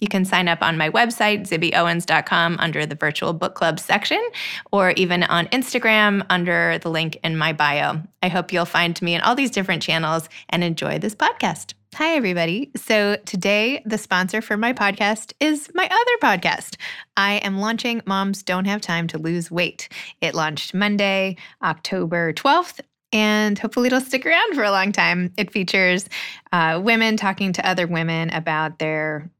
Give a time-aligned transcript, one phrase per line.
[0.00, 4.22] You can sign up on my website, zibbyowens.com, under the virtual book club section,
[4.70, 8.02] or even on Instagram under the link in my bio.
[8.22, 11.74] I hope you'll find me in all these different channels and enjoy this podcast.
[11.94, 12.70] Hi, everybody.
[12.76, 16.76] So, today, the sponsor for my podcast is my other podcast.
[17.16, 19.88] I am launching Moms Don't Have Time to Lose Weight.
[20.20, 25.32] It launched Monday, October 12th, and hopefully it'll stick around for a long time.
[25.36, 26.08] It features
[26.52, 29.30] uh, women talking to other women about their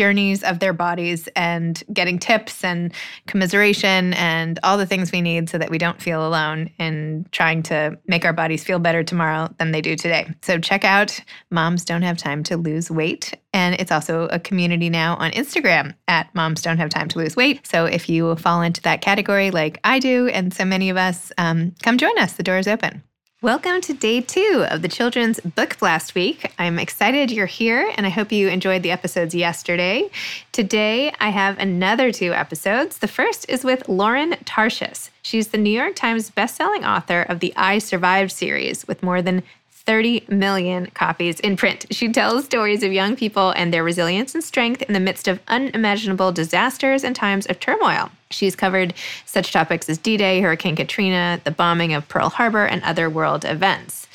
[0.00, 2.90] journeys of their bodies and getting tips and
[3.26, 7.62] commiseration and all the things we need so that we don't feel alone in trying
[7.62, 10.26] to make our bodies feel better tomorrow than they do today.
[10.40, 11.20] So check out
[11.50, 13.34] Moms Don't Have Time to Lose Weight.
[13.52, 17.36] And it's also a community now on Instagram at Moms Don't Have Time to Lose
[17.36, 17.66] Weight.
[17.66, 21.30] So if you fall into that category like I do and so many of us,
[21.36, 22.32] um, come join us.
[22.32, 23.02] The door is open.
[23.42, 26.52] Welcome to day two of the Children's Book Blast Week.
[26.58, 30.10] I'm excited you're here and I hope you enjoyed the episodes yesterday.
[30.52, 32.98] Today, I have another two episodes.
[32.98, 35.08] The first is with Lauren Tarshis.
[35.22, 39.42] She's the New York Times bestselling author of the I Survived series with more than
[39.90, 41.84] 30 million copies in print.
[41.90, 45.40] She tells stories of young people and their resilience and strength in the midst of
[45.48, 48.08] unimaginable disasters and times of turmoil.
[48.30, 48.94] She's covered
[49.26, 53.44] such topics as D Day, Hurricane Katrina, the bombing of Pearl Harbor, and other world
[53.44, 54.06] events.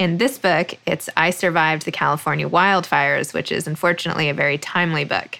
[0.00, 5.04] In this book, it's I Survived the California Wildfires, which is unfortunately a very timely
[5.04, 5.38] book.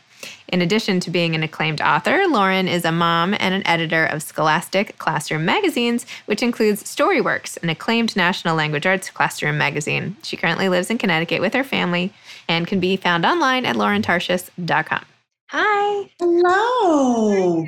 [0.51, 4.21] In addition to being an acclaimed author, Lauren is a mom and an editor of
[4.21, 10.17] Scholastic Classroom magazines, which includes Storyworks, an acclaimed national language arts classroom magazine.
[10.25, 12.13] She currently lives in Connecticut with her family
[12.49, 15.05] and can be found online at laurentarshis.com.
[15.51, 16.11] Hi.
[16.19, 17.65] Hello.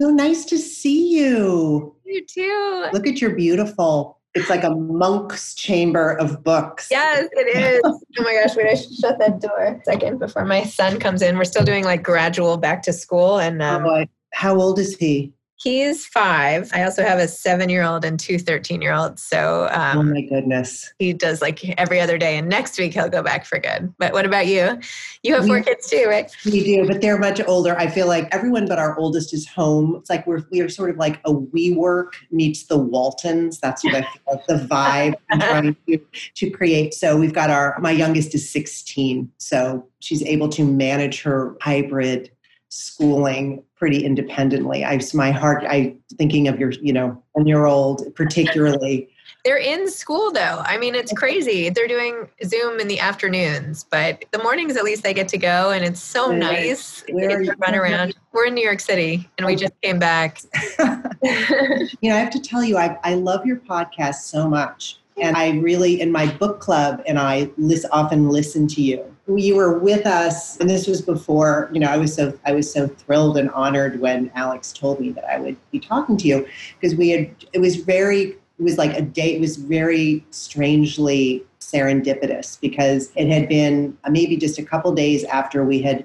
[0.00, 1.96] So nice to see you.
[2.04, 2.86] You too.
[2.92, 4.20] Look at your beautiful.
[4.34, 6.88] It's like a monk's chamber of books.
[6.90, 7.80] Yes, it is.
[7.84, 11.22] oh my gosh, wait, I should shut that door a second before my son comes
[11.22, 11.38] in.
[11.38, 13.38] We're still doing like gradual back to school.
[13.38, 15.32] And um, oh, how old is he?
[15.56, 16.70] He's five.
[16.74, 19.22] I also have a seven year old and two 13 year olds.
[19.22, 20.92] So, um, oh my goodness.
[20.98, 22.36] He does like every other day.
[22.36, 23.94] And next week he'll go back for good.
[23.98, 24.78] But what about you?
[25.22, 26.30] You have four we, kids too, right?
[26.44, 27.78] We do, but they're much older.
[27.78, 29.96] I feel like everyone but our oldest is home.
[29.96, 33.60] It's like we're, we are sort of like a WeWork meets the Waltons.
[33.60, 36.00] That's what I feel like the vibe I'm trying to,
[36.34, 36.94] to create.
[36.94, 39.30] So we've got our, my youngest is 16.
[39.38, 42.30] So she's able to manage her hybrid
[42.74, 44.84] schooling pretty independently.
[44.84, 49.08] I my heart I thinking of your, you know, one year old particularly.
[49.44, 50.62] They're in school though.
[50.64, 51.68] I mean, it's crazy.
[51.68, 55.70] They're doing Zoom in the afternoons, but the mornings at least they get to go
[55.70, 57.04] and it's so Where, nice.
[57.10, 58.16] Where to run around.
[58.32, 60.40] We're in New York City and we just came back.
[60.80, 64.98] you know, I have to tell you, I, I love your podcast so much.
[65.16, 69.56] And I really, in my book club, and I list, often listen to you you
[69.56, 72.86] were with us and this was before you know i was so i was so
[72.86, 76.46] thrilled and honored when alex told me that i would be talking to you
[76.78, 81.42] because we had it was very it was like a day it was very strangely
[81.58, 86.04] serendipitous because it had been uh, maybe just a couple days after we had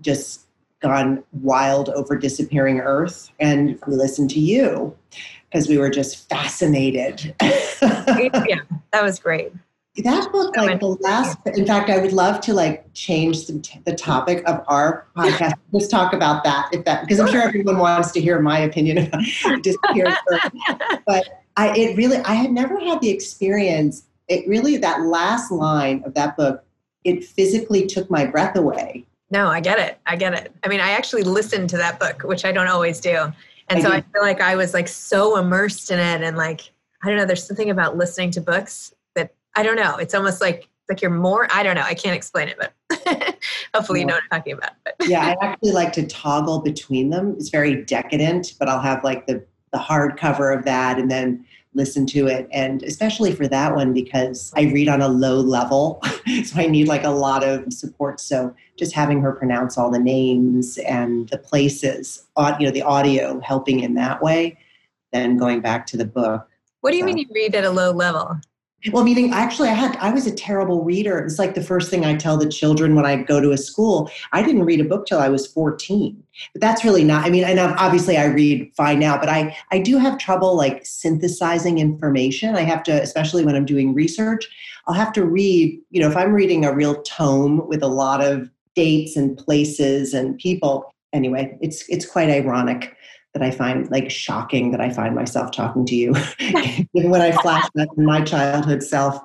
[0.00, 0.46] just
[0.80, 4.96] gone wild over disappearing earth and we listened to you
[5.48, 7.34] because we were just fascinated.
[7.42, 8.60] Yeah
[8.92, 9.52] that was great
[10.02, 13.80] that book, like the last, in fact, I would love to like change the, t-
[13.84, 15.54] the topic of our podcast.
[15.72, 18.98] Let's talk about that, if that, because I'm sure everyone wants to hear my opinion
[18.98, 19.22] about
[19.62, 20.14] disappearing.
[21.06, 24.04] but I, it really, I had never had the experience.
[24.28, 26.64] It really, that last line of that book,
[27.04, 29.06] it physically took my breath away.
[29.30, 29.98] No, I get it.
[30.06, 30.52] I get it.
[30.62, 33.32] I mean, I actually listened to that book, which I don't always do.
[33.68, 33.96] And I so did.
[33.96, 36.72] I feel like I was like so immersed in it and like,
[37.02, 38.92] I don't know, there's something about listening to books
[39.56, 39.96] I don't know.
[39.96, 41.46] It's almost like like you're more.
[41.52, 41.82] I don't know.
[41.82, 43.38] I can't explain it, but
[43.74, 44.02] hopefully yeah.
[44.02, 44.72] you know what I'm talking about.
[45.02, 47.36] yeah, I actually like to toggle between them.
[47.38, 51.46] It's very decadent, but I'll have like the the hard cover of that, and then
[51.74, 56.00] listen to it and especially for that one because i read on a low level
[56.44, 59.98] so i need like a lot of support so just having her pronounce all the
[59.98, 62.26] names and the places
[62.58, 64.58] you know the audio helping in that way
[65.12, 66.48] then going back to the book
[66.80, 67.06] what do you so.
[67.06, 68.40] mean you read at a low level
[68.92, 71.18] Well, meaning actually, I had I was a terrible reader.
[71.18, 74.10] It's like the first thing I tell the children when I go to a school.
[74.32, 76.22] I didn't read a book till I was fourteen,
[76.54, 77.26] but that's really not.
[77.26, 80.86] I mean, and obviously I read fine now, but I I do have trouble like
[80.86, 82.56] synthesizing information.
[82.56, 84.48] I have to, especially when I'm doing research,
[84.86, 85.78] I'll have to read.
[85.90, 90.14] You know, if I'm reading a real tome with a lot of dates and places
[90.14, 90.94] and people.
[91.12, 92.96] Anyway, it's it's quite ironic
[93.34, 96.12] that I find like shocking that I find myself talking to you
[96.92, 99.20] when I flash back to my childhood self.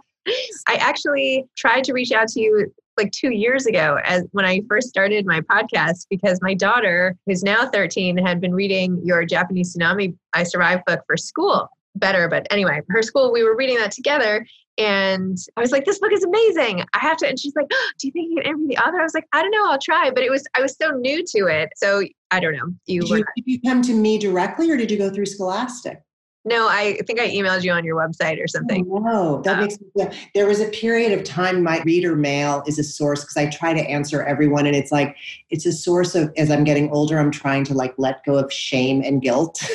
[0.68, 4.62] I actually tried to reach out to you like two years ago as when I
[4.68, 9.76] first started my podcast because my daughter, who's now 13, had been reading your Japanese
[9.76, 12.28] tsunami I survived book for school better.
[12.28, 14.46] But anyway, her school, we were reading that together.
[14.78, 16.84] And I was like, this book is amazing.
[16.94, 17.28] I have to.
[17.28, 19.00] And she's like, oh, do you think you can interview the author?
[19.00, 19.72] I was like, I don't know.
[19.72, 20.12] I'll try.
[20.12, 21.70] But it was, I was so new to it.
[21.78, 22.68] So I don't know.
[22.86, 26.02] You did, you, did you come to me directly or did you go through Scholastic?
[26.48, 28.88] No, I think I emailed you on your website or something.
[28.92, 30.12] Oh, no, that um, makes me feel.
[30.36, 33.74] There was a period of time my reader mail is a source because I try
[33.74, 35.16] to answer everyone, and it's like
[35.50, 36.32] it's a source of.
[36.38, 39.60] As I'm getting older, I'm trying to like let go of shame and guilt,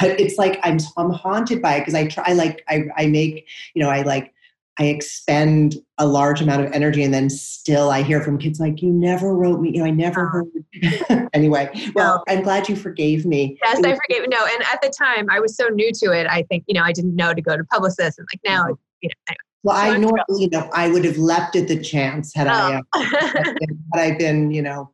[0.00, 3.06] but it's like I'm I'm haunted by it because I try I like I I
[3.06, 4.32] make you know I like
[4.78, 8.82] I expend a large amount of energy and then still I hear from kids like,
[8.82, 10.55] you never wrote me, you know, I never heard.
[11.32, 13.58] anyway, well, I'm glad you forgave me.
[13.62, 14.28] Yes, I forgave.
[14.28, 16.26] No, and at the time I was so new to it.
[16.26, 18.68] I think, you know, I didn't know to go to publicists and like now,
[19.00, 19.38] you know, anyway.
[19.62, 22.50] Well, I normally, you know, I would have leapt at the chance had oh.
[22.50, 24.92] I, uh, had, been, had I been, you know,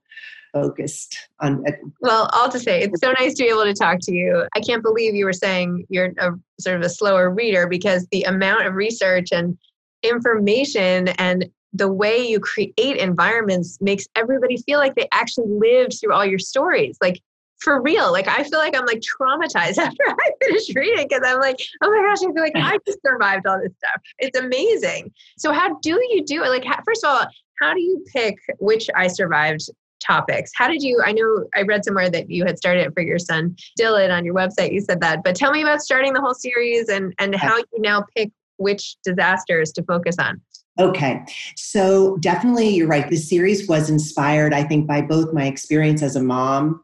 [0.52, 1.78] focused on it.
[2.00, 4.46] Well, all to say, it's so nice to be able to talk to you.
[4.54, 6.30] I can't believe you were saying you're a
[6.60, 9.56] sort of a slower reader because the amount of research and
[10.02, 16.12] information and the way you create environments makes everybody feel like they actually lived through
[16.12, 16.98] all your stories.
[17.00, 17.20] Like
[17.62, 18.10] for real.
[18.12, 21.90] Like I feel like I'm like traumatized after I finish reading because I'm like, oh
[21.90, 24.02] my gosh, I feel like I just survived all this stuff.
[24.18, 25.12] It's amazing.
[25.38, 26.48] So how do you do it?
[26.48, 27.26] Like how, first of all,
[27.60, 29.62] how do you pick which I survived
[30.00, 30.50] topics?
[30.56, 31.00] How did you?
[31.04, 34.24] I know I read somewhere that you had started it for your son Dylan on
[34.24, 34.72] your website.
[34.72, 37.66] You said that, but tell me about starting the whole series and and how you
[37.78, 40.40] now pick which disasters to focus on?
[40.78, 41.22] Okay.
[41.56, 43.08] So definitely you're right.
[43.08, 46.82] The series was inspired, I think, by both my experience as a mom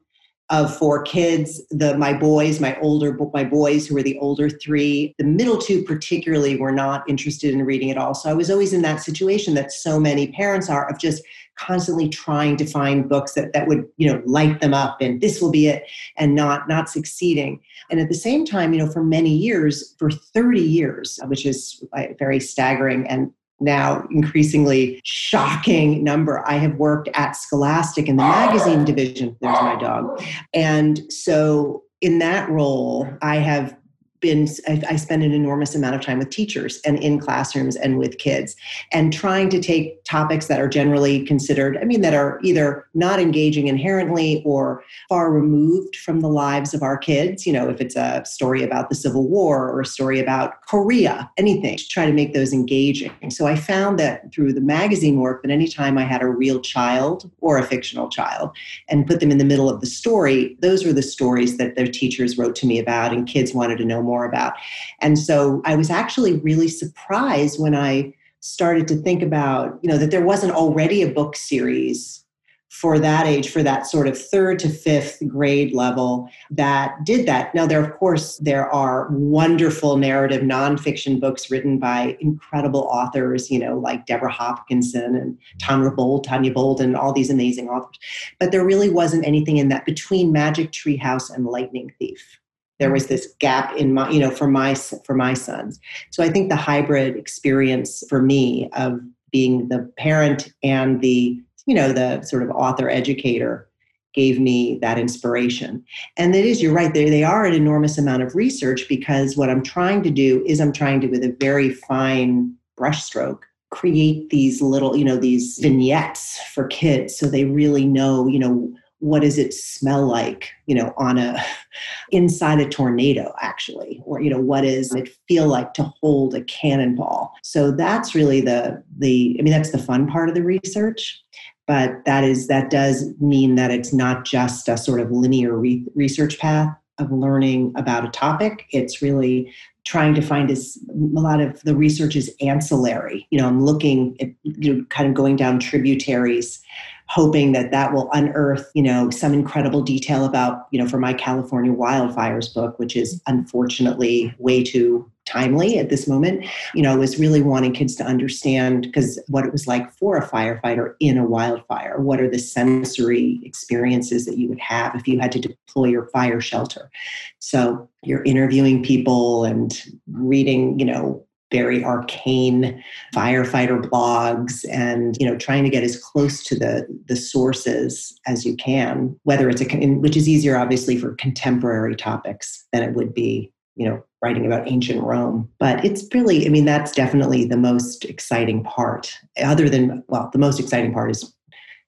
[0.51, 5.15] of four kids, the my boys, my older my boys who were the older three,
[5.19, 8.15] the middle two particularly were not interested in reading at all.
[8.15, 11.23] So I was always in that situation that so many parents are of just
[11.59, 15.41] constantly trying to find books that, that would you know light them up and this
[15.41, 15.83] will be it
[16.17, 20.11] and not not succeeding and at the same time you know for many years for
[20.11, 26.47] 30 years which is uh, very staggering and now increasingly shocking number.
[26.49, 29.37] I have worked at scholastic in the magazine division.
[29.41, 30.23] There's my dog.
[30.55, 33.77] And so in that role i have
[34.21, 37.99] been I, I spend an enormous amount of time with teachers and in classrooms and
[37.99, 38.57] with kids
[38.93, 43.21] and trying to take topics that are generally considered i mean that are either not
[43.21, 47.47] engaging inherently or far removed from the lives of our kids.
[47.47, 51.31] You know if it's a story about the civil war or a story about korea
[51.37, 53.13] anything to try to make those engaging.
[53.31, 57.31] So i found that through the magazine work that anytime i had a real child
[57.41, 58.51] or a fictional child
[58.89, 61.87] and put them in the middle of the story those were the stories that their
[61.87, 64.55] teachers wrote to me about and kids wanted to know more about.
[65.01, 69.99] And so I was actually really surprised when I started to think about, you know,
[69.99, 72.25] that there wasn't already a book series
[72.69, 77.55] for that age, for that sort of third to fifth grade level that did that.
[77.55, 83.59] Now, there, of course, there are wonderful narrative nonfiction books written by incredible authors, you
[83.59, 87.99] know, like Deborah Hopkinson and Tanya Bold, Tanya Bold, and all these amazing authors.
[88.39, 92.39] But there really wasn't anything in that between Magic Tree House and Lightning Thief
[92.79, 93.09] there was mm.
[93.09, 95.81] this gap in my you know for my for my sons.
[96.11, 101.75] So i think the hybrid experience for me of being the parent and the you
[101.75, 103.69] know the sort of author educator
[104.15, 105.85] gave me that inspiration.
[106.17, 109.51] And it is you're right they, they are an enormous amount of research because what
[109.51, 114.63] i'm trying to do is i'm trying to with a very fine brushstroke create these
[114.63, 119.39] little you know these vignettes for kids so they really know you know what does
[119.39, 121.43] it smell like you know on a
[122.11, 124.03] inside a tornado actually?
[124.05, 127.33] Or you know what does it feel like to hold a cannonball?
[127.43, 131.23] So that's really the the i mean that's the fun part of the research
[131.69, 135.85] but that is that does mean that it's not just a sort of linear re-
[135.95, 138.67] research path of learning about a topic.
[138.73, 139.53] It's really
[139.85, 143.27] trying to find is a lot of the research is ancillary.
[143.31, 146.61] You know i'm looking at you know kind of going down tributaries
[147.09, 151.15] hoping that that will unearth, you know, some incredible detail about, you know, for my
[151.15, 156.45] California wildfires book, which is unfortunately way too timely at this moment.
[156.75, 160.27] You know, was really wanting kids to understand because what it was like for a
[160.27, 161.99] firefighter in a wildfire.
[161.99, 166.07] What are the sensory experiences that you would have if you had to deploy your
[166.09, 166.91] fire shelter?
[167.39, 169.73] So you're interviewing people and
[170.11, 172.83] reading, you know, very arcane
[173.15, 178.45] firefighter blogs and you know trying to get as close to the the sources as
[178.45, 183.15] you can whether it's a which is easier obviously for contemporary topics than it would
[183.15, 187.57] be you know writing about ancient rome but it's really i mean that's definitely the
[187.57, 191.35] most exciting part other than well the most exciting part is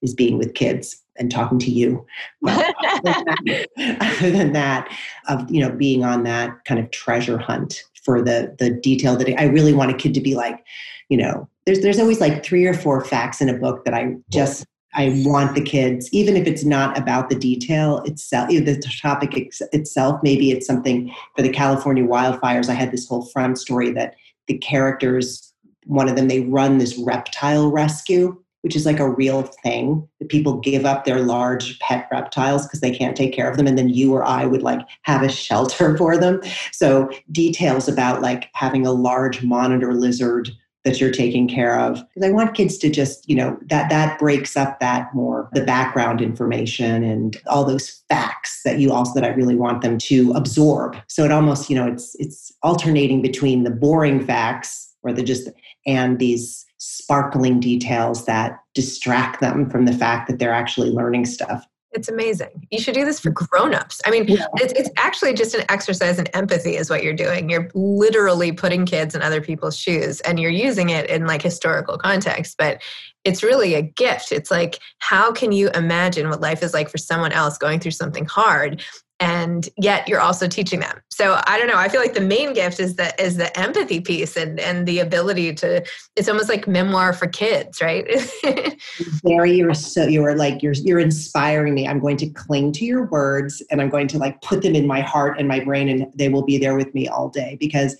[0.02, 2.04] is being with kids and talking to you.
[2.40, 2.58] Well,
[3.04, 4.88] other than that,
[5.28, 9.40] of you know being on that kind of treasure hunt for the the detail that
[9.40, 10.64] I really want a kid to be like,
[11.08, 14.14] you know, there's there's always like three or four facts in a book that I
[14.30, 19.36] just I want the kids, even if it's not about the detail itself, the topic
[19.72, 20.20] itself.
[20.22, 22.68] Maybe it's something for the California wildfires.
[22.68, 24.16] I had this whole front story that
[24.48, 25.52] the characters,
[25.86, 30.28] one of them, they run this reptile rescue which is like a real thing that
[30.28, 33.78] people give up their large pet reptiles because they can't take care of them and
[33.78, 36.40] then you or i would like have a shelter for them.
[36.72, 40.50] So details about like having a large monitor lizard
[40.84, 44.18] that you're taking care of because i want kids to just you know that that
[44.18, 49.24] breaks up that more the background information and all those facts that you also that
[49.24, 50.96] i really want them to absorb.
[51.06, 55.48] So it almost you know it's it's alternating between the boring facts or the just
[55.86, 61.66] and these sparkling details that distract them from the fact that they're actually learning stuff.
[61.92, 62.66] It's amazing.
[62.70, 64.00] You should do this for grown-ups.
[64.06, 64.46] I mean, yeah.
[64.54, 67.50] it's, it's actually just an exercise in empathy is what you're doing.
[67.50, 71.98] You're literally putting kids in other people's shoes and you're using it in like historical
[71.98, 72.80] context, but
[73.24, 74.32] it's really a gift.
[74.32, 77.90] It's like, how can you imagine what life is like for someone else going through
[77.90, 78.82] something hard?
[79.20, 81.00] And yet you're also teaching them.
[81.12, 84.00] So i don't know i feel like the main gift is the is the empathy
[84.00, 85.84] piece and and the ability to
[86.16, 88.06] it's almost like memoir for kids right?
[89.22, 91.86] Very you're so you're like you're you're inspiring me.
[91.86, 94.86] I'm going to cling to your words and i'm going to like put them in
[94.86, 97.96] my heart and my brain and they will be there with me all day because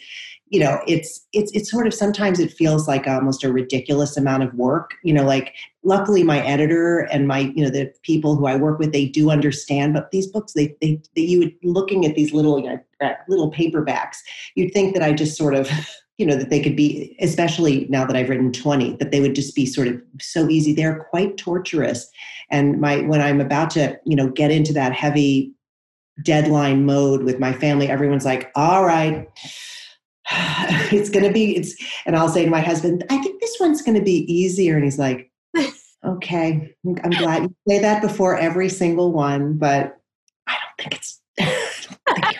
[0.51, 4.43] you know it's it's it's sort of sometimes it feels like almost a ridiculous amount
[4.43, 5.55] of work you know like
[5.85, 9.31] luckily my editor and my you know the people who i work with they do
[9.31, 12.77] understand but these books they they, they you would looking at these little you uh,
[13.01, 14.17] know, little paperbacks
[14.57, 15.71] you'd think that i just sort of
[16.19, 19.35] you know that they could be especially now that i've written 20 that they would
[19.35, 20.75] just be sort of so easy.
[20.75, 22.07] They're quite torturous.
[22.51, 25.55] And my when i'm about to you know get into that heavy
[26.23, 29.27] deadline mode with my family everyone's like all right
[30.93, 31.75] it's going to be it's
[32.07, 34.77] and i'll say to my husband i think this one's going to be easier.
[34.77, 35.31] And he's like
[36.05, 39.99] okay i'm glad you say that before every single one but
[40.47, 41.21] i don't think it's
[42.09, 42.35] i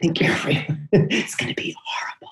[0.00, 0.34] think you're,
[0.92, 2.30] it's going to be horrible.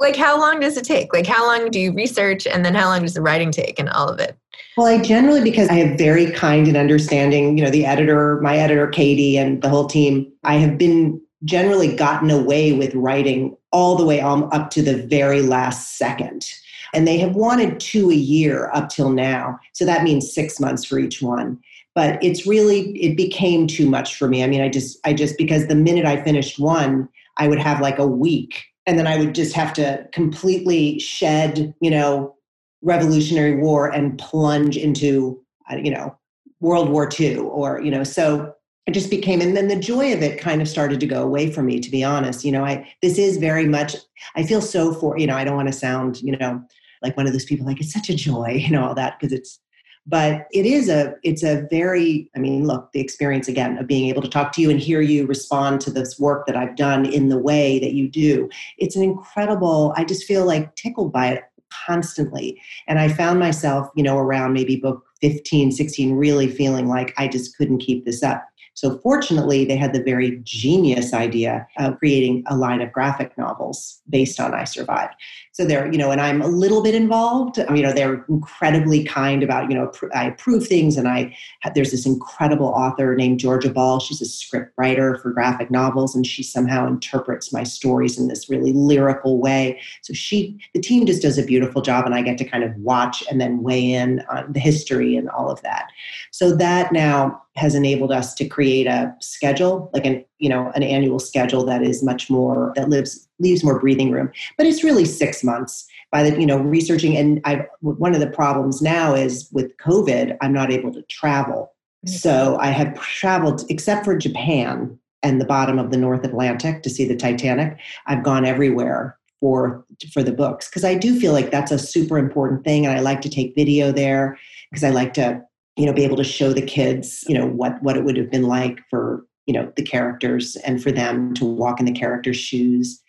[0.00, 1.12] Like how long does it take?
[1.12, 3.88] Like how long do you research and then how long does the writing take and
[3.90, 4.36] all of it?
[4.76, 8.56] Well i generally because i have very kind and understanding you know the editor my
[8.56, 13.96] editor katie and the whole team i have been generally gotten away with writing all
[13.96, 16.48] the way up to the very last second.
[16.94, 19.58] And they have wanted two a year up till now.
[19.72, 21.60] So that means six months for each one.
[21.94, 24.42] But it's really, it became too much for me.
[24.42, 27.80] I mean, I just, I just, because the minute I finished one, I would have
[27.80, 28.64] like a week.
[28.86, 32.34] And then I would just have to completely shed, you know,
[32.82, 35.42] Revolutionary War and plunge into,
[35.82, 36.16] you know,
[36.60, 38.54] World War II or, you know, so
[38.88, 41.52] it just became and then the joy of it kind of started to go away
[41.52, 42.44] from me to be honest.
[42.44, 43.94] You know i this is very much
[44.34, 46.62] i feel so for you know i don't want to sound you know
[47.02, 49.32] like one of those people like it's such a joy you know all that because
[49.32, 49.60] it's
[50.06, 54.08] but it is a it's a very i mean look the experience again of being
[54.08, 57.04] able to talk to you and hear you respond to this work that i've done
[57.04, 58.48] in the way that you do.
[58.78, 61.44] It's an incredible i just feel like tickled by it
[61.86, 62.58] constantly.
[62.86, 67.28] And i found myself you know around maybe book 15 16 really feeling like i
[67.28, 68.48] just couldn't keep this up
[68.78, 74.00] so fortunately, they had the very genius idea of creating a line of graphic novels
[74.08, 75.16] based on I Survived.
[75.58, 77.58] So they're, you know, and I'm a little bit involved.
[77.58, 81.36] You know, they're incredibly kind about, you know, I approve things, and I
[81.74, 83.98] there's this incredible author named Georgia Ball.
[83.98, 88.48] She's a script writer for graphic novels, and she somehow interprets my stories in this
[88.48, 89.80] really lyrical way.
[90.02, 92.72] So she, the team just does a beautiful job, and I get to kind of
[92.76, 95.88] watch and then weigh in on the history and all of that.
[96.30, 100.82] So that now has enabled us to create a schedule, like an you know an
[100.82, 104.30] annual schedule that is much more that lives leaves more breathing room.
[104.56, 107.16] But it's really six months by the you know researching.
[107.16, 111.72] And I one of the problems now is with COVID, I'm not able to travel.
[112.06, 112.14] Mm-hmm.
[112.14, 114.98] So I have traveled except for Japan.
[115.24, 117.76] and the bottom of the North Atlantic to see the Titanic.
[118.06, 122.18] I've gone everywhere for for the books because I do feel like that's a super
[122.18, 124.38] important thing, and I like to take video there
[124.70, 125.42] because I like to
[125.76, 128.30] you know be able to show the kids you know what what it would have
[128.30, 132.36] been like for you know the characters and for them to walk in the characters'
[132.36, 133.02] shoes.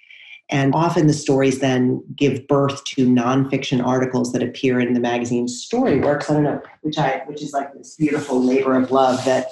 [0.52, 5.46] And often the stories then give birth to nonfiction articles that appear in the magazine
[5.46, 6.28] Storyworks.
[6.32, 9.50] I don't know, which I which is like this beautiful labor of love that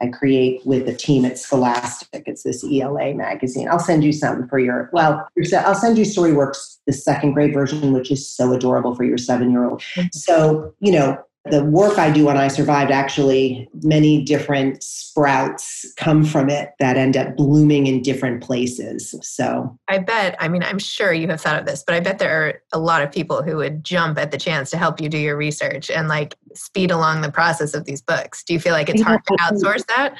[0.00, 2.24] I create with a team at Scholastic.
[2.26, 3.68] It's this ELA magazine.
[3.68, 5.26] I'll send you some for your, well,
[5.56, 9.50] I'll send you Storyworks, the second grade version, which is so adorable for your seven
[9.50, 9.80] year old.
[9.80, 10.08] Mm-hmm.
[10.12, 11.18] So, you know,
[11.50, 16.96] the work I do on I Survived, actually, many different sprouts come from it that
[16.96, 19.14] end up blooming in different places.
[19.22, 22.18] So I bet, I mean, I'm sure you have thought of this, but I bet
[22.18, 25.08] there are a lot of people who would jump at the chance to help you
[25.08, 28.42] do your research and like speed along the process of these books.
[28.42, 30.16] Do you feel like it's hard to outsource that?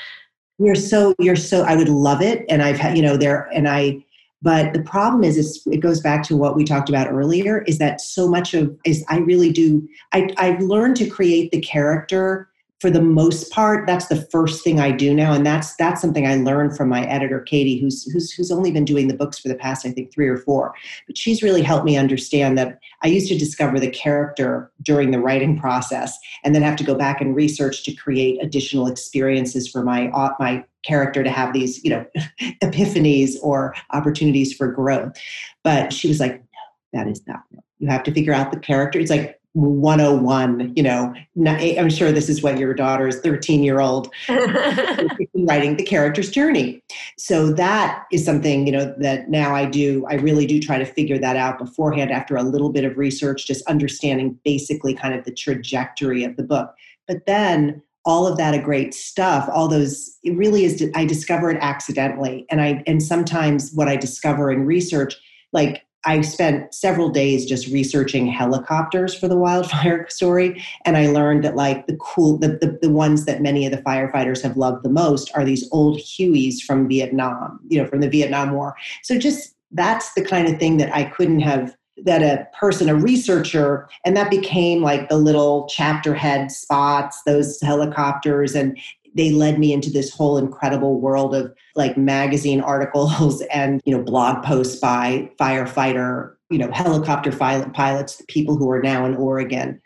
[0.58, 2.44] You're so, you're so, I would love it.
[2.48, 4.04] And I've had, you know, there, and I,
[4.42, 8.00] but the problem is, it goes back to what we talked about earlier, is that
[8.00, 12.90] so much of is I really do I, I've learned to create the character for
[12.90, 16.34] the most part, that's the first thing I do now, and that's that's something I
[16.36, 19.54] learned from my editor Katie, who's who's who's only been doing the books for the
[19.54, 20.74] past I think three or four.
[21.06, 25.20] But she's really helped me understand that I used to discover the character during the
[25.20, 29.82] writing process, and then have to go back and research to create additional experiences for
[29.82, 32.04] my uh, my character to have these you know
[32.62, 35.16] epiphanies or opportunities for growth.
[35.64, 37.42] But she was like, no, that is not.
[37.78, 38.98] You have to figure out the character.
[38.98, 41.14] It's like 101 you know
[41.46, 46.82] i'm sure this is what your daughter's 13 year old writing the character's journey.
[47.16, 50.84] So that is something you know that now i do i really do try to
[50.84, 55.24] figure that out beforehand after a little bit of research just understanding basically kind of
[55.24, 56.74] the trajectory of the book.
[57.08, 61.50] But then all of that a great stuff all those it really is i discover
[61.50, 62.44] it accidentally.
[62.50, 65.16] And i and sometimes what i discover in research
[65.52, 70.64] like I spent several days just researching helicopters for the wildfire story.
[70.84, 73.82] And I learned that like the cool, the, the, the, ones that many of the
[73.82, 78.08] firefighters have loved the most are these old Hueys from Vietnam, you know, from the
[78.08, 78.76] Vietnam War.
[79.02, 82.94] So just that's the kind of thing that I couldn't have that a person, a
[82.94, 88.78] researcher, and that became like the little chapter head spots, those helicopters, and
[89.16, 94.02] they led me into this whole incredible world of like magazine articles and you know
[94.02, 99.80] blog posts by firefighter you know helicopter pilots the people who are now in oregon.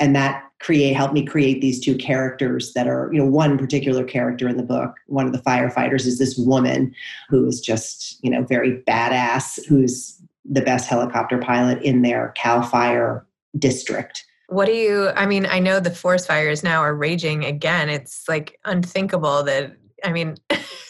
[0.00, 4.04] And that create helped me create these two characters that are you know one particular
[4.04, 6.94] character in the book one of the firefighters is this woman
[7.28, 12.62] who is just you know very badass who's the best helicopter pilot in their cal
[12.62, 13.26] fire
[13.58, 17.88] district what do you, I mean, I know the forest fires now are raging again.
[17.88, 20.36] It's like unthinkable that, I mean,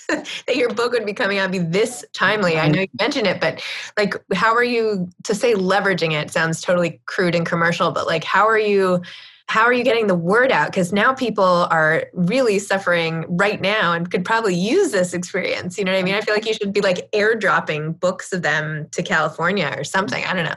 [0.09, 2.59] that your book would be coming out be this timely.
[2.59, 3.62] I know you mentioned it, but
[3.97, 8.25] like, how are you to say leveraging it sounds totally crude and commercial, but like,
[8.25, 9.03] how are you?
[9.47, 10.69] How are you getting the word out?
[10.69, 15.77] Because now people are really suffering right now and could probably use this experience.
[15.77, 16.14] You know what I mean?
[16.14, 20.25] I feel like you should be like airdropping books of them to California or something.
[20.25, 20.55] I don't know.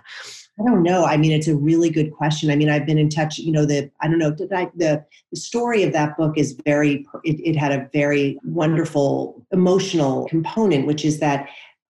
[0.60, 1.06] I don't know.
[1.06, 2.50] I mean, it's a really good question.
[2.50, 3.38] I mean, I've been in touch.
[3.38, 4.36] You know, the I don't know.
[4.56, 7.06] I, the the story of that book is very.
[7.24, 11.48] It, it had a very wonderful emotional component, which is that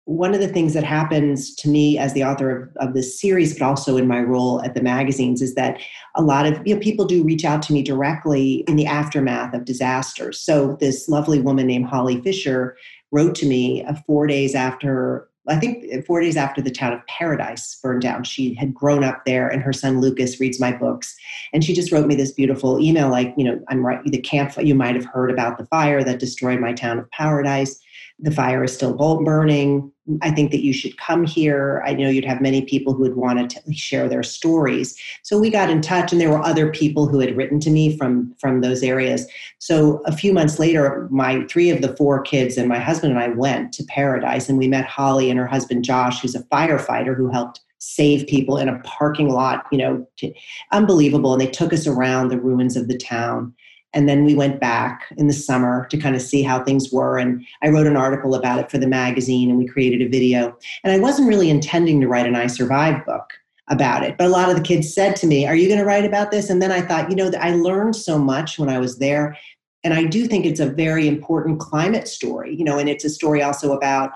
[0.06, 3.58] one of the things that happens to me as the author of, of this series,
[3.58, 5.80] but also in my role at the magazines, is that
[6.14, 9.52] a lot of you know, people do reach out to me directly in the aftermath
[9.52, 10.40] of disasters.
[10.40, 12.76] So this lovely woman named Holly Fisher
[13.10, 17.06] wrote to me uh, four days after I think four days after the town of
[17.06, 21.14] Paradise burned down, she had grown up there, and her son Lucas reads my books.
[21.52, 24.00] And she just wrote me this beautiful email, like, you know, I'm right.
[24.04, 27.78] The camp you might have heard about the fire that destroyed my town of Paradise.
[28.18, 29.92] The fire is still burning.
[30.22, 31.82] I think that you should come here.
[31.84, 34.96] I know you'd have many people who would want to share their stories.
[35.22, 37.96] So we got in touch, and there were other people who had written to me
[37.96, 39.26] from from those areas.
[39.58, 43.20] So a few months later, my three of the four kids and my husband and
[43.20, 47.16] I went to Paradise, and we met Holly and her husband Josh, who's a firefighter
[47.16, 49.66] who helped save people in a parking lot.
[49.72, 50.32] You know, to,
[50.72, 51.32] unbelievable.
[51.32, 53.54] And they took us around the ruins of the town.
[53.92, 57.18] And then we went back in the summer to kind of see how things were.
[57.18, 60.56] And I wrote an article about it for the magazine and we created a video.
[60.84, 63.30] And I wasn't really intending to write an I Survived book
[63.68, 64.16] about it.
[64.18, 66.30] But a lot of the kids said to me, Are you going to write about
[66.30, 66.50] this?
[66.50, 69.36] And then I thought, you know, I learned so much when I was there.
[69.82, 73.10] And I do think it's a very important climate story, you know, and it's a
[73.10, 74.10] story also about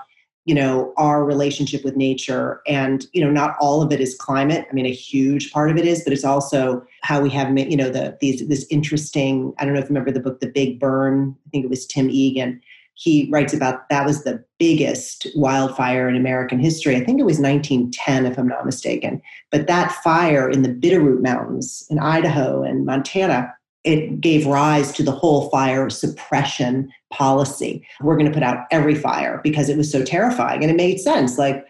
[0.45, 4.65] you know our relationship with nature and you know not all of it is climate
[4.69, 7.77] i mean a huge part of it is but it's also how we have you
[7.77, 10.79] know the these this interesting i don't know if you remember the book the big
[10.79, 12.61] burn i think it was tim egan
[13.01, 16.95] he writes about that was the biggest wildfire in American history.
[16.95, 19.21] I think it was 1910, if I'm not mistaken.
[19.49, 23.51] But that fire in the Bitterroot Mountains in Idaho and Montana,
[23.83, 27.83] it gave rise to the whole fire suppression policy.
[28.01, 30.61] We're going to put out every fire because it was so terrifying.
[30.61, 31.39] And it made sense.
[31.39, 31.65] Like,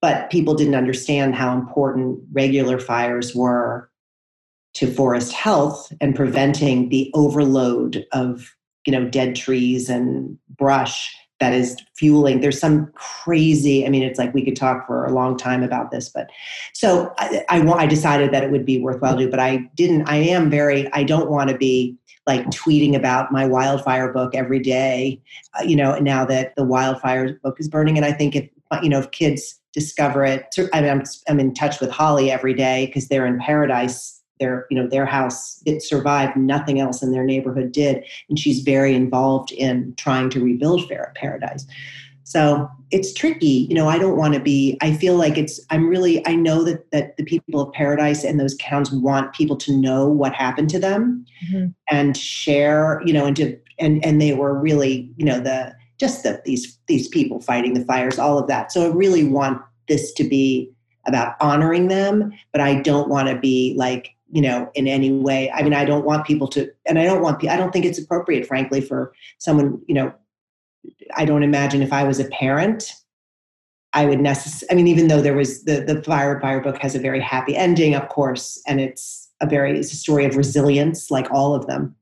[0.00, 3.90] but people didn't understand how important regular fires were
[4.74, 8.54] to forest health and preventing the overload of
[8.86, 12.40] you know dead trees and brush that is fueling.
[12.40, 15.90] There's some crazy i mean it's like we could talk for a long time about
[15.90, 16.30] this but
[16.72, 20.08] so i i, I decided that it would be worthwhile to do but i didn't
[20.08, 24.58] i am very i don't want to be like tweeting about my wildfire book every
[24.58, 25.20] day
[25.58, 27.96] uh, you know now that the wildfire book is burning.
[27.96, 28.48] And i think if
[28.82, 32.54] you know if kids discover it I mean, I'm, I'm in touch with holly every
[32.54, 37.12] day because they're in paradise their you know their house it survived nothing else in
[37.12, 41.66] their neighborhood did and she's very involved in trying to rebuild fair paradise
[42.24, 45.88] so it's tricky you know i don't want to be i feel like it's i'm
[45.88, 49.76] really i know that that the people of paradise and those towns want people to
[49.76, 51.66] know what happened to them mm-hmm.
[51.90, 56.22] and share you know and to and and they were really you know the just
[56.22, 60.12] the these these people fighting the fires all of that so i really want this
[60.12, 60.70] to be
[61.06, 65.50] about honoring them but i don't want to be like you know in any way.
[65.50, 67.98] I mean i don't want people to and i don't want i don't think it's
[67.98, 70.12] appropriate frankly for someone you know
[71.16, 72.92] i don't imagine if i was a parent
[73.92, 76.94] i would necessarily i mean even though there was the the fire fire book has
[76.94, 81.10] a very happy ending of course and it's a very it's a story of resilience
[81.10, 81.94] like all of them.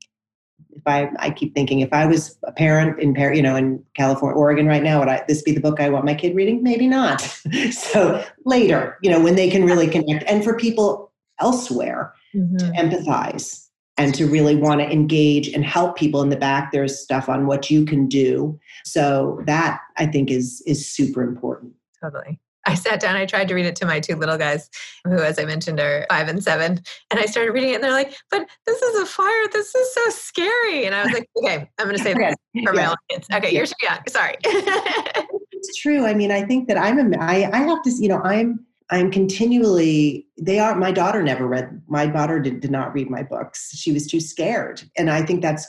[0.71, 4.35] If i i keep thinking if i was a parent in you know in california
[4.35, 6.63] oregon right now would I, this be the book i want my kid reading?
[6.63, 7.21] Maybe not.
[7.71, 10.23] So later you know when they can really connect.
[10.27, 12.57] And for people elsewhere mm-hmm.
[12.57, 13.67] to empathize
[13.97, 17.45] and to really want to engage and help people in the back there's stuff on
[17.45, 22.99] what you can do so that i think is is super important totally I sat
[22.99, 24.69] down, I tried to read it to my two little guys,
[25.03, 26.81] who, as I mentioned, are five and seven.
[27.11, 29.47] And I started reading it, and they're like, But this is a fire.
[29.51, 30.85] This is so scary.
[30.85, 33.27] And I was like, Okay, I'm going to say this for my own kids.
[33.33, 33.99] Okay, you're too young.
[34.07, 34.35] Sorry.
[34.45, 36.05] it's true.
[36.05, 39.11] I mean, I think that I'm, a, I, I have to, you know, I'm, I'm
[39.11, 43.71] continually, they are, my daughter never read, my daughter did, did not read my books.
[43.75, 44.83] She was too scared.
[44.97, 45.67] And I think that's.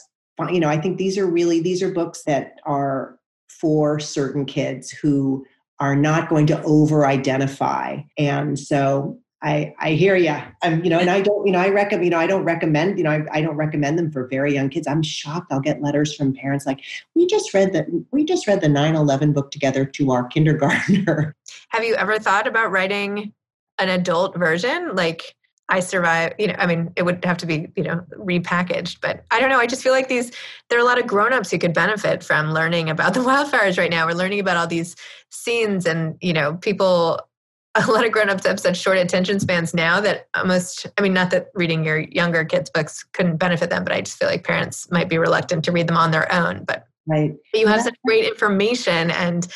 [0.50, 4.90] You know, I think these are really, these are books that are for certain kids
[4.90, 5.46] who
[5.78, 7.98] are not going to over identify.
[8.18, 10.34] And so I, I hear you.
[10.62, 12.96] I'm, you know, and I don't, you know, I recommend, you know, I don't recommend,
[12.96, 14.88] you know, I, I, don't recommend them for very young kids.
[14.88, 15.52] I'm shocked.
[15.52, 16.80] I'll get letters from parents like,
[17.14, 21.36] we just read that, we just read the 9-11 book together to our kindergartner.
[21.74, 23.32] Have you ever thought about writing
[23.78, 24.94] an adult version?
[24.94, 25.34] Like
[25.68, 29.24] I survive, you know, I mean, it would have to be, you know, repackaged, but
[29.32, 29.58] I don't know.
[29.58, 30.30] I just feel like these,
[30.70, 33.90] there are a lot of grown-ups who could benefit from learning about the wildfires right
[33.90, 34.06] now.
[34.06, 34.94] We're learning about all these
[35.30, 37.18] scenes and, you know, people
[37.74, 41.32] a lot of grown-ups have such short attention spans now that almost i mean not
[41.32, 44.88] that reading your younger kids books couldn't benefit them but i just feel like parents
[44.92, 47.32] might be reluctant to read them on their own but right.
[47.52, 49.46] But you have such great information and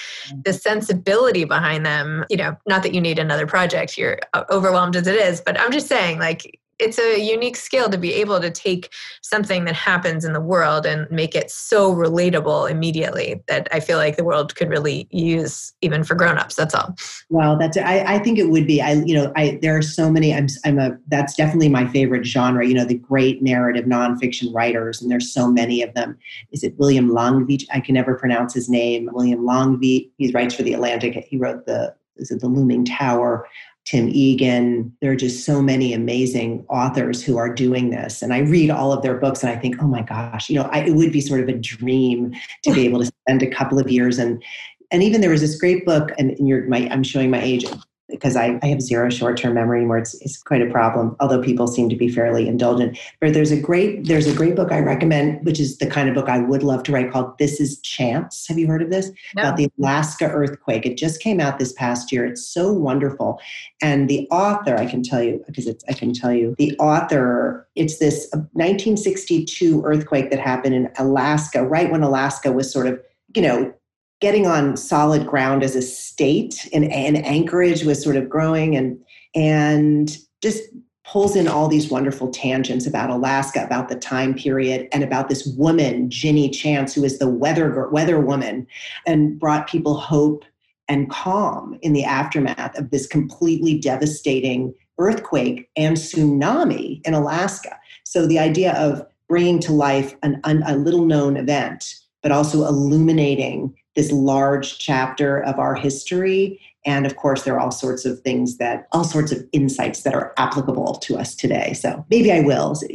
[0.44, 4.96] the sensibility behind them you know not that you need another project you're uh, overwhelmed
[4.96, 8.40] as it is but i'm just saying like it's a unique skill to be able
[8.40, 13.68] to take something that happens in the world and make it so relatable immediately that
[13.72, 16.54] I feel like the world could really use even for grown-ups.
[16.54, 16.94] That's all.
[17.30, 18.80] Well, that's I, I think it would be.
[18.80, 20.34] I you know I there are so many.
[20.34, 22.66] I'm I'm a that's definitely my favorite genre.
[22.66, 26.18] You know the great narrative nonfiction writers, and there's so many of them.
[26.52, 27.66] Is it William Longview?
[27.72, 29.08] I can never pronounce his name.
[29.12, 30.10] William Longview.
[30.16, 31.14] He writes for the Atlantic.
[31.28, 33.46] He wrote the is it the Looming Tower?
[33.88, 34.94] Tim Egan.
[35.00, 38.20] There are just so many amazing authors who are doing this.
[38.20, 40.68] And I read all of their books and I think, oh my gosh, you know,
[40.70, 43.78] I, it would be sort of a dream to be able to spend a couple
[43.78, 44.42] of years and
[44.90, 47.66] and even there was this great book, and, and you're my I'm showing my age
[48.08, 49.98] because I, I have zero short-term memory anymore.
[49.98, 52.98] It's, it's quite a problem, although people seem to be fairly indulgent.
[53.20, 56.14] But there's a great there's a great book I recommend, which is the kind of
[56.14, 58.46] book I would love to write called This is Chance.
[58.48, 59.10] Have you heard of this?
[59.34, 59.42] No.
[59.42, 60.86] About the Alaska earthquake.
[60.86, 62.24] It just came out this past year.
[62.24, 63.40] It's so wonderful.
[63.82, 67.68] And the author, I can tell you, because it's I can tell you, the author,
[67.74, 73.00] it's this 1962 earthquake that happened in Alaska, right when Alaska was sort of,
[73.34, 73.72] you know,
[74.20, 79.00] getting on solid ground as a state and, and Anchorage was sort of growing and
[79.34, 80.62] and just
[81.04, 85.46] pulls in all these wonderful tangents about Alaska, about the time period, and about this
[85.56, 88.66] woman, Ginny Chance, who is the weather weather woman,
[89.06, 90.44] and brought people hope
[90.88, 97.78] and calm in the aftermath of this completely devastating earthquake and tsunami in Alaska.
[98.04, 101.84] So the idea of bringing to life an, an, a little known event
[102.22, 106.60] but also illuminating this large chapter of our history.
[106.86, 110.14] And of course, there are all sorts of things that, all sorts of insights that
[110.14, 111.72] are applicable to us today.
[111.72, 112.76] So maybe I will.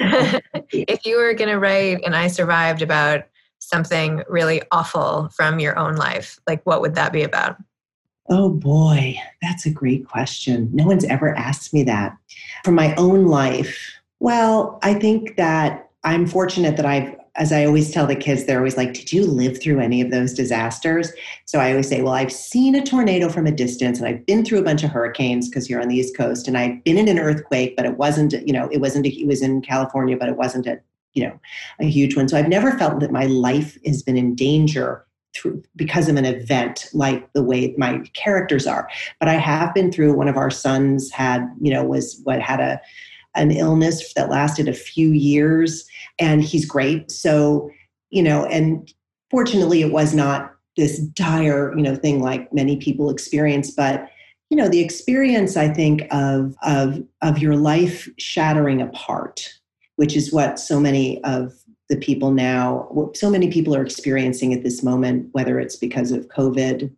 [0.72, 3.26] if you were going to write and I survived about
[3.60, 7.58] something really awful from your own life, like what would that be about?
[8.30, 10.70] Oh boy, that's a great question.
[10.72, 12.16] No one's ever asked me that.
[12.64, 13.78] From my own life,
[14.22, 18.60] well, I think that I'm fortunate that I've as I always tell the kids, they're
[18.60, 21.12] always like, Did you live through any of those disasters?
[21.46, 24.46] So I always say, Well, I've seen a tornado from a distance and I've been
[24.46, 27.08] through a bunch of hurricanes because you're on the East Coast and I've been in
[27.08, 30.38] an earthquake, but it wasn't, you know, it wasn't, it was in California, but it
[30.38, 30.80] wasn't a,
[31.14, 31.40] you know,
[31.80, 32.28] a huge one.
[32.28, 36.26] So I've never felt that my life has been in danger through because of an
[36.26, 38.88] event like the way my characters are.
[39.20, 42.60] But I have been through one of our sons had, you know, was what had
[42.60, 42.80] a,
[43.36, 45.86] an illness that lasted a few years
[46.20, 47.12] and he's great.
[47.12, 47.70] So,
[48.10, 48.92] you know, and
[49.32, 54.10] fortunately it was not this dire, you know, thing like many people experience, but
[54.50, 59.52] you know, the experience I think of of of your life shattering apart,
[59.96, 61.54] which is what so many of
[61.90, 66.28] the people now, so many people are experiencing at this moment, whether it's because of
[66.28, 66.92] COVID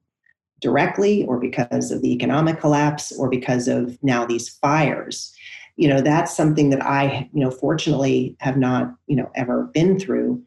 [0.61, 5.33] directly or because of the economic collapse or because of now these fires
[5.75, 9.99] you know that's something that i you know fortunately have not you know ever been
[9.99, 10.41] through.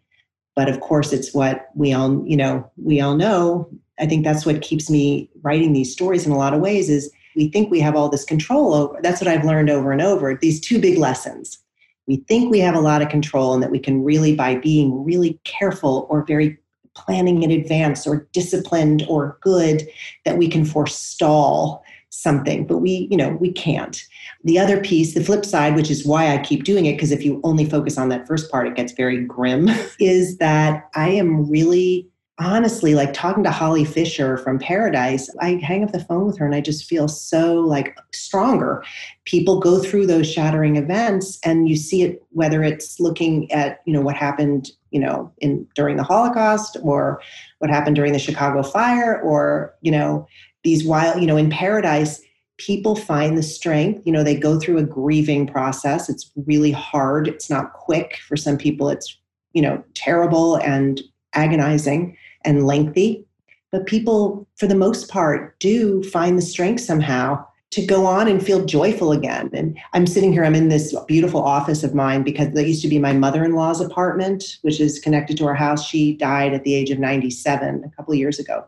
[0.56, 3.68] But of course it's what we all you know we all know.
[4.00, 7.10] I think that's what keeps me writing these stories in a lot of ways is
[7.36, 10.34] we think we have all this control over that's what i've learned over and over
[10.34, 11.58] these two big lessons.
[12.06, 15.04] We think we have a lot of control and that we can really by being
[15.04, 16.58] really careful or very
[16.94, 19.86] planning in advance or disciplined or good
[20.24, 24.02] that we can forestall something but we you know we can't.
[24.44, 27.24] The other piece the flip side which is why i keep doing it because if
[27.24, 29.68] you only focus on that first part it gets very grim
[30.00, 32.08] is that i am really
[32.40, 36.46] honestly like talking to holly fisher from paradise i hang up the phone with her
[36.46, 38.84] and i just feel so like stronger.
[39.24, 43.92] People go through those shattering events and you see it whether it's looking at you
[43.92, 47.20] know what happened you know in during the holocaust or
[47.58, 50.26] what happened during the chicago fire or you know
[50.64, 52.20] these wild, you know, in paradise,
[52.58, 54.02] people find the strength.
[54.04, 56.08] You know, they go through a grieving process.
[56.08, 57.28] It's really hard.
[57.28, 58.18] It's not quick.
[58.26, 59.16] For some people, it's,
[59.52, 61.00] you know, terrible and
[61.34, 63.24] agonizing and lengthy.
[63.70, 68.44] But people, for the most part, do find the strength somehow to go on and
[68.44, 69.50] feel joyful again.
[69.52, 72.88] And I'm sitting here, I'm in this beautiful office of mine because that used to
[72.88, 75.86] be my mother in law's apartment, which is connected to our house.
[75.86, 78.64] She died at the age of 97 a couple of years ago.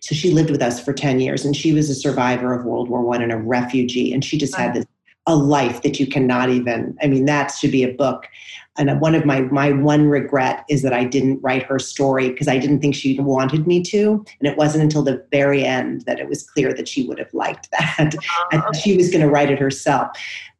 [0.00, 2.88] So she lived with us for 10 years and she was a survivor of World
[2.88, 4.12] War One and a refugee.
[4.12, 4.86] And she just had this
[5.28, 8.26] a life that you cannot even, I mean, that should be a book.
[8.78, 12.48] And one of my my one regret is that I didn't write her story because
[12.48, 14.24] I didn't think she wanted me to.
[14.38, 17.34] And it wasn't until the very end that it was clear that she would have
[17.34, 18.14] liked that.
[18.52, 18.72] Oh.
[18.72, 20.16] she was going to write it herself.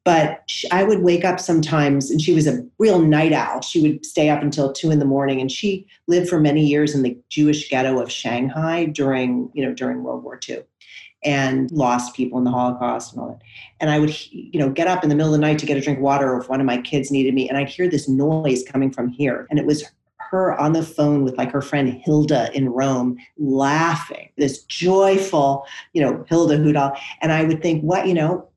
[0.08, 3.60] But she, I would wake up sometimes, and she was a real night owl.
[3.60, 6.94] She would stay up until two in the morning, and she lived for many years
[6.94, 10.62] in the Jewish ghetto of Shanghai during, you know, during World War II,
[11.24, 13.42] and lost people in the Holocaust and all that.
[13.80, 15.76] And I would, you know, get up in the middle of the night to get
[15.76, 18.08] a drink of water, if one of my kids needed me, and I'd hear this
[18.08, 19.84] noise coming from here, and it was
[20.30, 26.00] her on the phone with like her friend Hilda in Rome, laughing, this joyful, you
[26.00, 26.98] know, Hilda Hudal.
[27.20, 28.47] And I would think, what, you know,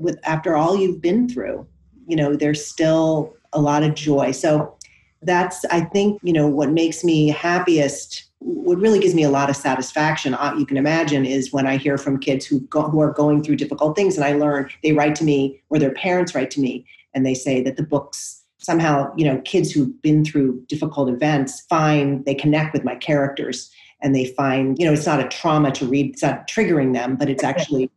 [0.00, 1.66] with after all you've been through
[2.06, 4.32] you know there's still a lot of joy.
[4.32, 4.76] So
[5.22, 9.48] that's i think you know what makes me happiest what really gives me a lot
[9.48, 13.00] of satisfaction uh, you can imagine is when i hear from kids who go, who
[13.00, 16.34] are going through difficult things and i learn they write to me or their parents
[16.34, 20.24] write to me and they say that the books somehow you know kids who've been
[20.24, 23.70] through difficult events find they connect with my characters
[24.02, 27.16] and they find you know it's not a trauma to read it's not triggering them
[27.16, 27.90] but it's actually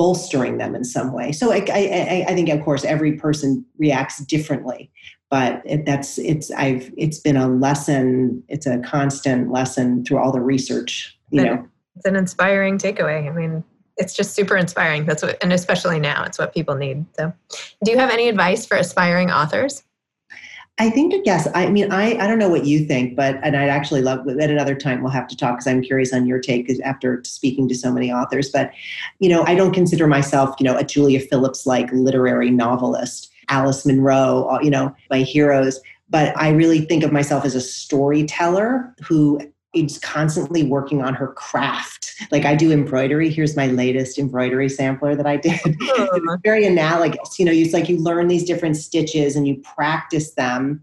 [0.00, 1.30] bolstering them in some way.
[1.30, 4.90] So I, I, I think, of course, every person reacts differently,
[5.28, 8.42] but it, that's it's I've it's been a lesson.
[8.48, 11.18] It's a constant lesson through all the research.
[11.28, 13.30] You know, it's an inspiring takeaway.
[13.30, 13.62] I mean,
[13.98, 15.04] it's just super inspiring.
[15.04, 17.04] That's what, and especially now, it's what people need.
[17.18, 17.30] So,
[17.84, 19.82] do you have any advice for aspiring authors?
[20.80, 21.46] I think yes.
[21.54, 24.48] I mean, I, I don't know what you think, but and I'd actually love at
[24.48, 27.74] another time we'll have to talk because I'm curious on your take after speaking to
[27.74, 28.48] so many authors.
[28.48, 28.72] But
[29.18, 33.84] you know, I don't consider myself you know a Julia Phillips like literary novelist, Alice
[33.84, 35.78] Munro, you know, my heroes.
[36.08, 41.28] But I really think of myself as a storyteller who is constantly working on her
[41.28, 42.14] craft.
[42.30, 43.30] Like I do embroidery.
[43.30, 45.60] Here's my latest embroidery sampler that I did.
[45.64, 47.38] it's very analogous.
[47.38, 50.82] You know, it's like you learn these different stitches and you practice them.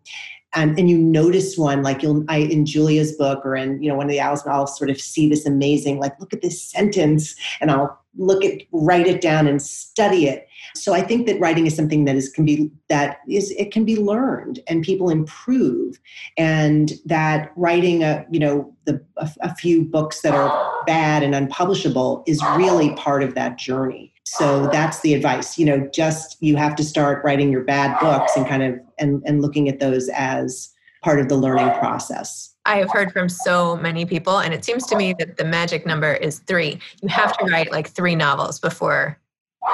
[0.57, 3.95] And, and you notice one like you'll I, in Julia's book or in you know
[3.95, 7.35] one of the Alice I'll sort of see this amazing like look at this sentence
[7.61, 10.47] and I'll look at write it down and study it.
[10.75, 13.85] So i think that writing is something that is can be that is it can
[13.85, 15.99] be learned and people improve.
[16.37, 21.35] And that writing a you know the a, a few books that are bad and
[21.35, 24.13] unpublishable is really part of that journey.
[24.23, 28.35] So that's the advice you know just you have to start writing your bad books
[28.35, 30.69] and kind of and and looking at those as
[31.03, 34.85] part of the learning process I have heard from so many people, and it seems
[34.87, 36.79] to me that the magic number is three.
[37.01, 39.17] You have to write like three novels before,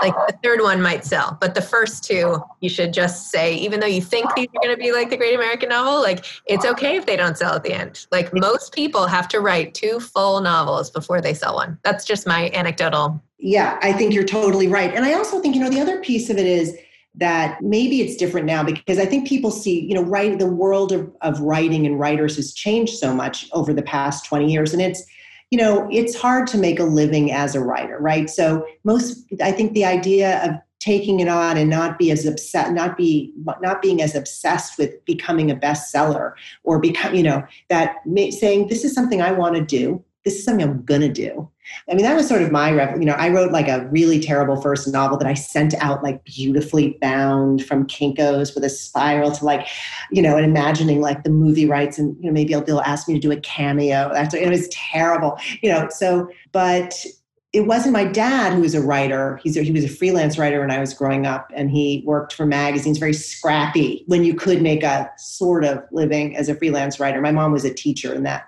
[0.03, 3.79] like the third one might sell, but the first two, you should just say, even
[3.79, 6.65] though you think these are going to be like the great American novel, like it's
[6.65, 8.05] okay if they don't sell at the end.
[8.11, 11.79] Like most people have to write two full novels before they sell one.
[11.83, 13.21] That's just my anecdotal.
[13.39, 14.93] Yeah, I think you're totally right.
[14.93, 16.77] And I also think, you know, the other piece of it is,
[17.15, 20.91] that maybe it's different now because I think people see, you know, writing the world
[20.91, 24.73] of, of writing and writers has changed so much over the past 20 years.
[24.73, 25.03] And it's,
[25.51, 28.29] you know, it's hard to make a living as a writer, right?
[28.29, 32.73] So most I think the idea of taking it on and not be as upset,
[32.73, 37.97] not be not being as obsessed with becoming a bestseller or become, you know, that
[38.31, 41.49] saying this is something I want to do this is something I'm gonna do.
[41.89, 44.59] I mean, that was sort of my, you know, I wrote like a really terrible
[44.61, 49.45] first novel that I sent out like beautifully bound from Kinko's with a spiral to
[49.45, 49.67] like,
[50.11, 53.13] you know, and imagining like the movie rights and, you know, maybe they'll ask me
[53.13, 54.11] to do a cameo.
[54.13, 57.05] That's, it was terrible, you know, so, but
[57.53, 59.39] it wasn't my dad who was a writer.
[59.43, 62.33] He's a, he was a freelance writer when I was growing up, and he worked
[62.33, 66.99] for magazines, very scrappy when you could make a sort of living as a freelance
[66.99, 67.21] writer.
[67.21, 68.47] My mom was a teacher, and that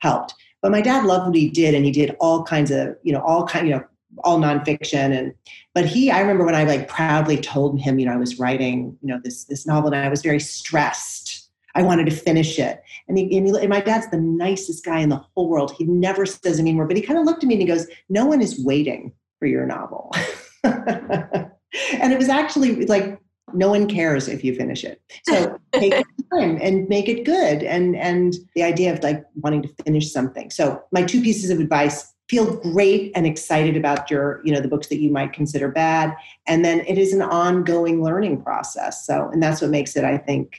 [0.00, 0.34] helped.
[0.62, 3.20] But my dad loved what he did, and he did all kinds of, you know,
[3.20, 3.84] all kind, you know,
[4.24, 5.16] all nonfiction.
[5.16, 5.34] And
[5.74, 8.96] but he, I remember when I like proudly told him, you know, I was writing,
[9.02, 11.50] you know, this this novel, and I was very stressed.
[11.74, 12.82] I wanted to finish it.
[13.08, 15.74] And, he, and, he, and my dad's the nicest guy in the whole world.
[15.78, 17.66] He never says a mean word, but he kind of looked at me and he
[17.66, 20.12] goes, "No one is waiting for your novel."
[20.64, 23.18] and it was actually like
[23.54, 25.00] no one cares if you finish it.
[25.24, 25.92] So take
[26.32, 30.50] time and make it good and and the idea of like wanting to finish something.
[30.50, 34.68] So my two pieces of advice feel great and excited about your you know the
[34.68, 36.14] books that you might consider bad.
[36.46, 39.06] And then it is an ongoing learning process.
[39.06, 40.58] So and that's what makes it i think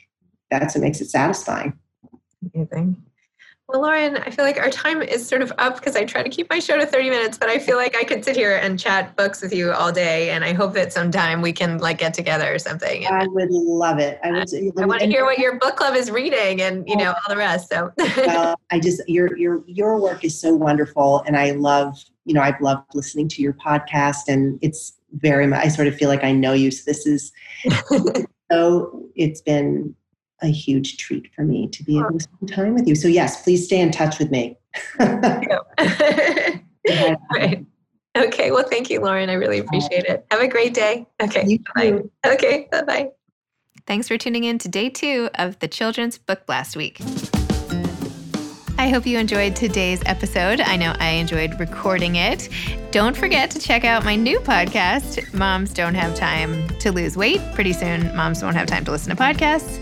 [0.50, 1.78] that's what makes it satisfying.
[2.54, 3.04] Amazing
[3.69, 6.30] well, Lauren, I feel like our time is sort of up because I try to
[6.30, 8.78] keep my show to 30 minutes, but I feel like I could sit here and
[8.78, 10.32] chat books with you all day.
[10.32, 13.08] And I hope that sometime we can like get together or something.
[13.08, 14.19] I would love it.
[14.21, 14.54] I would.
[14.54, 17.30] I, I want to hear what your book club is reading and, you know, all
[17.30, 17.69] the rest.
[17.69, 21.23] So well, I just, your, your, your work is so wonderful.
[21.26, 25.65] And I love, you know, I've loved listening to your podcast and it's very much,
[25.65, 26.69] I sort of feel like I know you.
[26.69, 27.32] So this is,
[28.52, 29.95] so it's been
[30.44, 32.96] a huge treat for me to be able to spend time with you.
[32.96, 34.58] So yes, please stay in touch with me.
[35.00, 35.50] right.
[38.16, 38.52] Okay.
[38.52, 39.30] Well, thank you, Lauren.
[39.30, 40.26] I really appreciate it.
[40.30, 41.08] Have a great day.
[41.22, 41.60] Okay.
[41.76, 42.00] Bye.
[42.26, 42.68] Okay.
[42.72, 43.10] Bye bye.
[43.88, 47.00] Thanks for tuning in to day two of the Children's Book Blast Week.
[48.78, 50.60] I hope you enjoyed today's episode.
[50.60, 52.50] I know I enjoyed recording it.
[52.92, 57.40] Don't forget to check out my new podcast, Moms Don't Have Time to Lose Weight.
[57.54, 59.80] Pretty soon, moms won't have time to listen to podcasts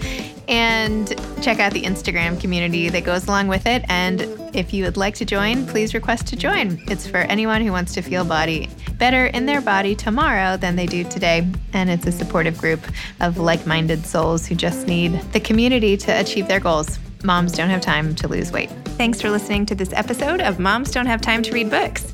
[0.47, 1.07] and
[1.41, 3.83] check out the Instagram community that goes along with it.
[3.87, 4.21] And
[4.53, 6.81] if you would like to join, please request to join.
[6.87, 10.85] It's for anyone who wants to feel body better in their body tomorrow than they
[10.85, 11.47] do today.
[11.73, 12.81] And it's a supportive group
[13.19, 16.99] of like-minded souls who just need the community to achieve their goals.
[17.23, 18.69] Moms don't have time to lose weight.
[18.97, 22.13] Thanks for listening to this episode of Moms Don't Have Time to Read Books.